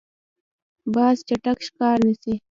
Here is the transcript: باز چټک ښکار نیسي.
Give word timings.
باز 0.93 1.17
چټک 1.27 1.57
ښکار 1.67 1.97
نیسي. 2.05 2.33